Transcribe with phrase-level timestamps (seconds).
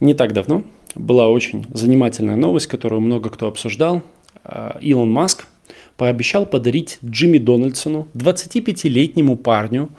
[0.00, 0.64] Не так давно
[0.94, 4.02] была очень занимательная новость, которую много кто обсуждал.
[4.44, 5.46] А, Илон Маск
[5.96, 9.90] пообещал подарить Джимми Дональдсону, 25-летнему парню,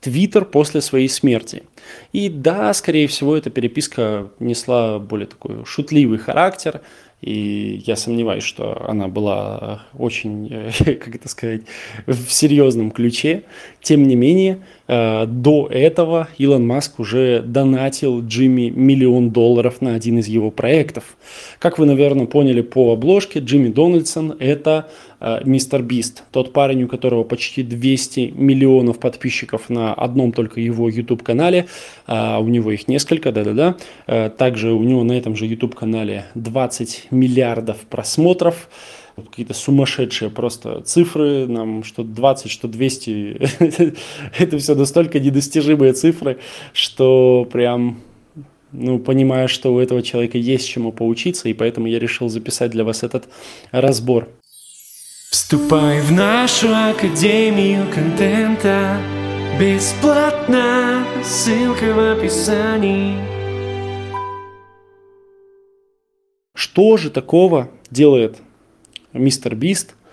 [0.00, 1.64] Твиттер после своей смерти.
[2.12, 6.80] И да, скорее всего, эта переписка несла более такой шутливый характер–
[7.22, 11.62] и я сомневаюсь, что она была очень, как это сказать,
[12.06, 13.44] в серьезном ключе.
[13.80, 20.18] Тем не менее, э, до этого Илон Маск уже донатил Джимми миллион долларов на один
[20.18, 21.16] из его проектов.
[21.58, 26.88] Как вы, наверное, поняли по обложке, Джимми Дональдсон– это Э, мистер Бист, тот парень, у
[26.88, 31.66] которого почти 200 миллионов подписчиков на одном только его YouTube-канале,
[32.06, 37.08] а у него их несколько, да-да-да, э, также у него на этом же YouTube-канале 20
[37.10, 38.68] миллиардов просмотров,
[39.16, 43.94] какие-то сумасшедшие просто цифры, нам что 20, что 200,
[44.38, 46.38] это все настолько недостижимые цифры,
[46.72, 48.00] что прям
[48.72, 52.84] ну, понимаю, что у этого человека есть чему поучиться, и поэтому я решил записать для
[52.84, 53.28] вас этот
[53.70, 54.28] разбор.
[55.30, 58.98] Вступай в нашу Академию контента
[59.58, 63.16] Бесплатно, ссылка в описании.
[66.52, 68.36] Что же такого делает
[69.14, 69.94] мистер Бист–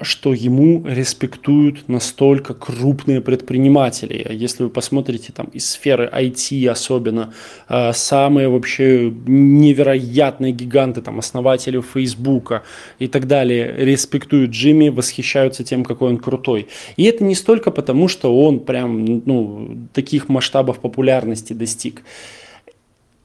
[0.00, 4.26] что ему респектуют настолько крупные предприниматели.
[4.30, 7.32] Если вы посмотрите там из сферы IT особенно,
[7.68, 12.64] а, самые вообще невероятные гиганты, там основатели Фейсбука
[12.98, 16.66] и так далее, респектуют Джимми, восхищаются тем, какой он крутой.
[16.96, 22.02] И это не столько потому, что он прям ну, таких масштабов популярности достиг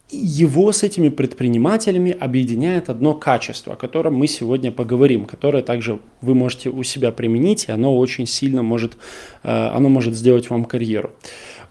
[0.09, 6.33] его с этими предпринимателями объединяет одно качество, о котором мы сегодня поговорим, которое также вы
[6.33, 8.97] можете у себя применить, и оно очень сильно может,
[9.43, 11.11] э, оно может сделать вам карьеру.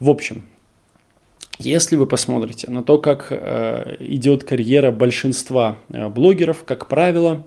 [0.00, 0.44] В общем,
[1.58, 7.46] если вы посмотрите на то, как э, идет карьера большинства э, блогеров, как правило,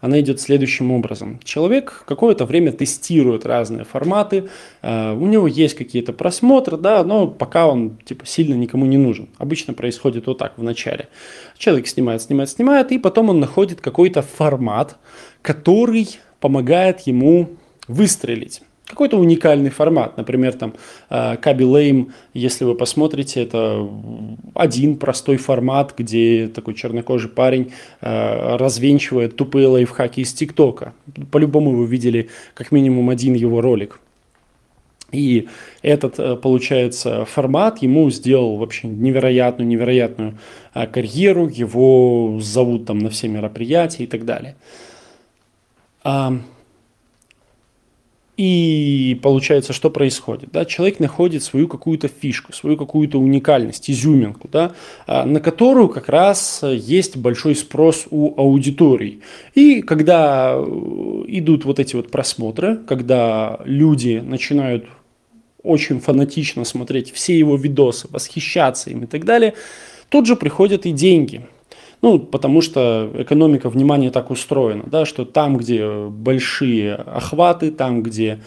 [0.00, 1.40] она идет следующим образом.
[1.44, 4.48] Человек какое-то время тестирует разные форматы,
[4.82, 9.28] э, у него есть какие-то просмотры, да, но пока он типа сильно никому не нужен.
[9.38, 11.08] Обычно происходит вот так в начале.
[11.56, 14.96] Человек снимает, снимает, снимает, и потом он находит какой-то формат,
[15.42, 16.08] который
[16.40, 17.56] помогает ему
[17.88, 20.16] выстрелить какой-то уникальный формат.
[20.16, 20.74] Например, там
[21.08, 23.86] Каби э, Лейм, если вы посмотрите, это
[24.54, 30.94] один простой формат, где такой чернокожий парень э, развенчивает тупые лайфхаки из ТикТока.
[31.30, 34.00] По-любому вы видели как минимум один его ролик.
[35.12, 35.48] И
[35.82, 40.38] этот, э, получается, формат ему сделал вообще невероятную, невероятную
[40.72, 41.46] карьеру.
[41.46, 44.56] Его зовут там на все мероприятия и так далее.
[48.38, 50.50] И получается, что происходит?
[50.52, 50.64] Да?
[50.64, 54.74] Человек находит свою какую-то фишку, свою какую-то уникальность, изюминку, да?
[55.08, 59.22] А, на которую как раз есть большой спрос у аудитории.
[59.56, 60.60] И когда э,
[61.26, 64.86] идут вот эти вот просмотры, когда люди начинают
[65.64, 69.54] очень фанатично смотреть все его видосы, восхищаться им и так далее,
[70.10, 71.44] тут же приходят и деньги–
[72.00, 78.40] ну, потому что экономика внимания так устроена, да, что там, где большие охваты, там, где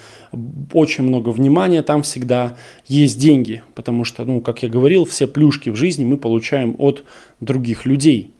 [0.73, 2.56] очень много внимания, там всегда
[2.88, 7.03] есть деньги, потому что, ну, как я говорил, все плюшки в жизни мы получаем от
[7.40, 8.34] других людей.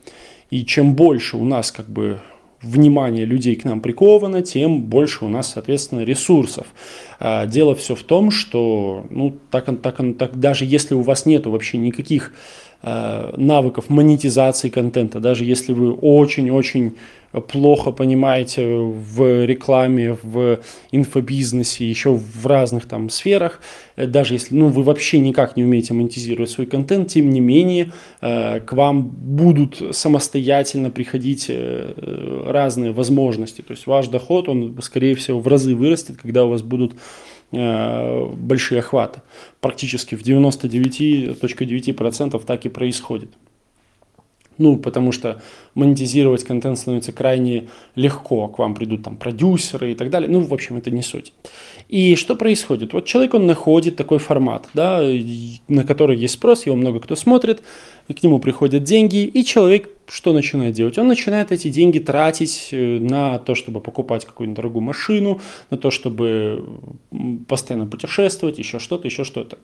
[0.50, 2.20] И чем больше у нас как бы
[2.62, 6.68] внимание людей к нам приковано, тем больше у нас, соответственно, ресурсов.
[7.20, 11.46] А дело все в том, что, ну, так, так, так, даже если у вас нет
[11.46, 12.34] вообще никаких
[12.84, 16.96] навыков монетизации контента, даже если вы очень-очень
[17.32, 20.60] плохо понимаете в рекламе, в
[20.92, 23.62] инфобизнесе, еще в разных там сферах,
[23.96, 27.94] э, даже если ну, вы вообще никак не умеете монетизировать свой контент, тем не менее
[28.22, 31.50] э, к вам будут самостоятельно приходить
[32.46, 33.62] разные возможности.
[33.62, 37.41] То есть ваш доход, он, скорее всего, в разы вырастет, когда у вас будут Э,
[37.52, 39.22] большие охваты.
[39.60, 43.32] Практически в 99.9% так и происходит.
[44.62, 45.42] Ну, потому что
[45.74, 48.48] монетизировать контент становится крайне легко.
[48.48, 50.30] К вам придут там продюсеры и так далее.
[50.30, 51.34] Ну, в общем, это не суть.
[51.90, 52.94] И что происходит?
[52.94, 55.02] Вот человек, он находит такой формат, да,
[55.68, 57.64] на который есть спрос, его много кто смотрит,
[58.08, 60.98] к нему приходят деньги, и человек что начинает делать?
[60.98, 65.90] Он начинает эти деньги тратить э, на то, чтобы покупать какую-нибудь дорогую машину, на то,
[65.90, 66.66] чтобы
[67.48, 69.58] постоянно путешествовать, еще что-то, еще что-то.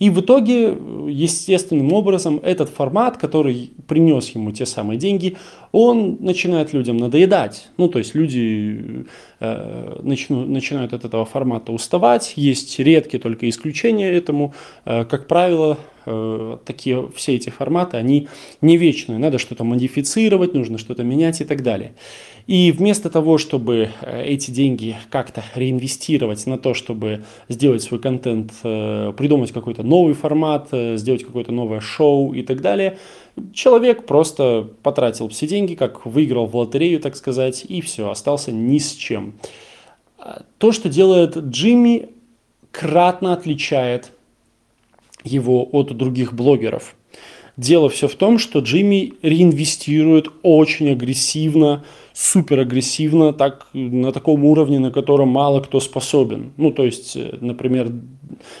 [0.00, 0.74] И в итоге,
[1.08, 5.36] естественным образом, этот формат, который принес ему те самые деньги,
[5.72, 7.68] он начинает людям надоедать.
[7.76, 9.06] Ну, то есть люди
[9.40, 12.32] э, начну, начинают от этого формата уставать.
[12.36, 14.54] Есть редкие только исключения этому.
[14.86, 15.76] Э, как правило,
[16.64, 18.28] такие, все эти форматы, они
[18.60, 19.18] не вечные.
[19.18, 21.92] Надо что-то модифицировать, нужно что-то менять и так далее.
[22.46, 28.52] И вместо того, чтобы э, эти деньги как-то реинвестировать на то, чтобы сделать свой контент,
[28.64, 32.98] э, придумать какой-то новый формат, э, сделать какое-то новое шоу и так далее,
[33.52, 38.78] человек просто потратил все деньги, как выиграл в лотерею, так сказать, и все, остался ни
[38.78, 39.34] с чем.
[40.58, 42.10] То, что делает Джимми,
[42.72, 44.12] кратно отличает
[45.24, 46.94] его от других блогеров.
[47.56, 51.84] Дело все в том, что Джимми реинвестирует очень агрессивно
[52.20, 56.52] супер агрессивно, так, на таком уровне, на котором мало кто способен.
[56.58, 57.92] Ну, то есть, э, например,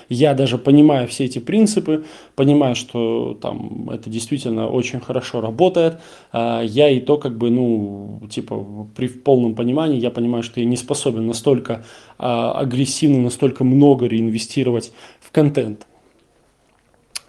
[0.08, 2.04] я даже понимаю все эти принципы,
[2.36, 6.00] понимаю, что там это действительно очень хорошо работает,
[6.32, 10.66] а я и то как бы, ну, типа, при полном понимании, я понимаю, что я
[10.66, 11.84] не способен настолько
[12.18, 15.86] а, агрессивно, настолько много реинвестировать в контент.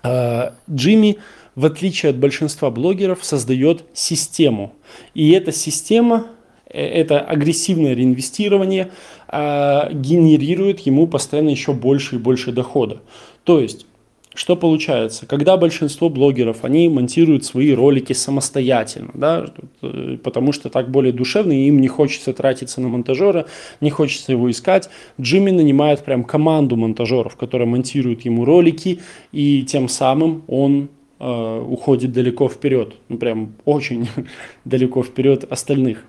[0.04, 1.18] А, Джимми
[1.56, 4.74] в отличие от большинства блогеров, создает систему.
[5.14, 6.28] И эта система,
[6.66, 8.92] э, это агрессивное реинвестирование,
[9.28, 13.02] а, генерирует ему постоянно еще больше и больше дохода.
[13.44, 13.86] То есть,
[14.34, 15.26] что получается?
[15.26, 19.48] Когда большинство блогеров, они монтируют свои ролики самостоятельно, да,
[19.82, 23.48] э, потому что так более душевно, и им не хочется тратиться на монтажера,
[23.82, 24.90] не хочется его искать.
[25.20, 29.02] Джимми нанимает прям команду монтажеров, которые монтируют ему ролики,
[29.34, 30.88] и тем самым он
[31.20, 34.08] э, уходит далеко вперед, ну прям очень
[34.66, 36.06] далеко вперед остальных.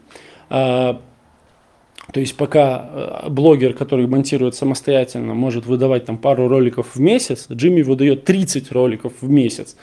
[2.11, 7.47] То есть пока э, блогер, который монтирует самостоятельно, может выдавать там пару роликов в месяц,
[7.51, 9.77] Джимми выдает 30 роликов в месяц.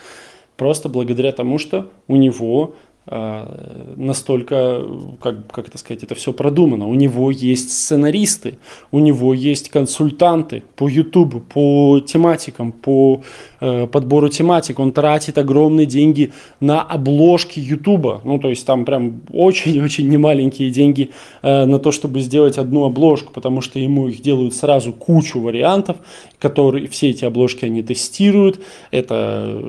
[0.58, 2.76] Просто благодаря тому, что у него
[3.10, 4.84] настолько,
[5.22, 6.88] как, как это сказать, это все продумано.
[6.88, 8.60] У него есть сценаристы,
[8.92, 13.22] у него есть консультанты по YouTube, по тематикам, по
[13.62, 14.80] э, подбору тематик.
[14.80, 18.24] Он тратит огромные деньги на обложки YouTube.
[18.24, 21.10] Ну, то есть там прям очень-очень немаленькие деньги
[21.42, 25.98] э, на то, чтобы сделать одну обложку, потому что ему их делают сразу кучу вариантов,
[26.38, 28.62] которые все эти обложки они тестируют.
[28.92, 29.62] Это,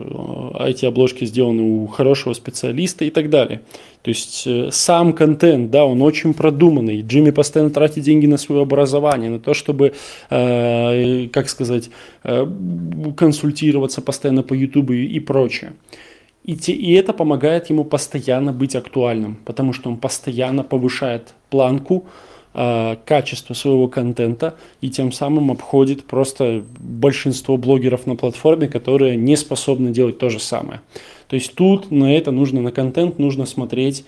[0.58, 3.62] э, эти обложки сделаны у хорошего специалиста и так далее.
[4.02, 7.02] То есть э, сам контент, да, он очень продуманный.
[7.02, 9.92] Джимми постоянно тратит деньги на свое образование, на то, чтобы,
[10.30, 11.90] э, как сказать,
[12.24, 12.46] э,
[13.16, 15.72] консультироваться постоянно по YouTube и, и прочее.
[16.44, 22.06] И, те, и это помогает ему постоянно быть актуальным, потому что он постоянно повышает планку
[22.54, 29.36] э, качества своего контента и тем самым обходит просто большинство блогеров на платформе, которые не
[29.36, 30.80] способны делать то же самое.
[31.30, 34.04] То есть тут на это нужно, на контент нужно смотреть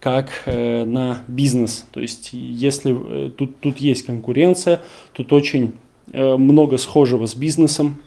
[0.00, 1.86] как э, на бизнес.
[1.92, 4.82] То есть если э, тут, тут есть конкуренция,
[5.12, 5.74] тут очень
[6.12, 8.02] э, много схожего с бизнесом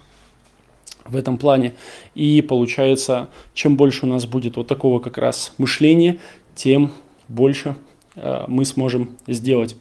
[1.06, 1.76] в этом плане.
[2.14, 6.18] И получается, чем больше у нас будет вот такого как раз мышления,
[6.54, 6.92] тем
[7.30, 7.78] больше
[8.16, 9.78] э, мы сможем сделать.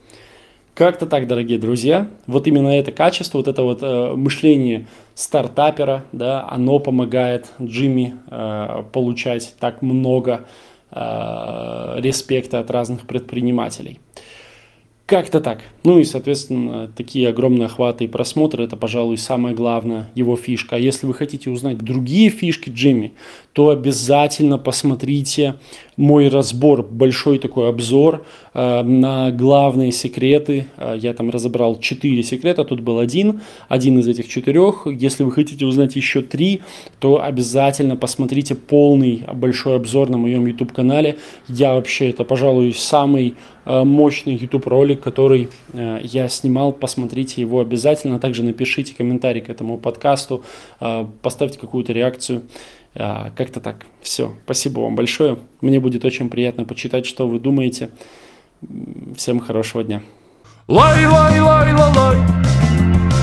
[0.77, 2.07] Как-то так, дорогие друзья.
[2.27, 8.83] Вот именно это качество, вот это вот э, мышление стартапера, да, оно помогает Джимми э,
[8.93, 10.45] получать так много
[10.91, 14.01] э, респекта от разных предпринимателей.
[15.07, 15.61] Как-то так.
[15.85, 20.75] Ну и, соответственно, такие огромные охваты и просмотры– это, пожалуй, самая главная его фишка.
[20.75, 23.13] А если вы хотите узнать другие фишки Джимми,
[23.53, 25.55] то обязательно посмотрите
[25.97, 30.67] мой разбор, большой такой обзор э, на главные секреты.
[30.77, 34.89] Э, я там разобрал четыре секрета, тут был один, один из этих четырех.
[34.89, 36.63] Если вы хотите узнать еще три,
[36.99, 41.17] то обязательно посмотрите полный большой обзор на моем YouTube-канале.
[41.47, 43.37] Я вообще, это, пожалуй, самый
[43.67, 46.73] мощный YouTube ролик, который э, я снимал.
[46.73, 48.21] Посмотрите его обязательно.
[48.21, 50.45] Также напишите комментарий к этому подкасту,
[50.81, 52.43] э, поставьте какую-то реакцию.
[52.95, 53.85] Как-то так.
[54.01, 54.33] Все.
[54.45, 55.37] Спасибо вам большое.
[55.61, 57.91] Мне будет очень приятно почитать, что вы думаете.
[59.17, 60.03] Всем хорошего дня.
[60.67, 62.17] Лай, лай, лай, лай, лай.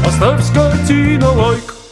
[0.05, 1.82] Оставь скотина лайк.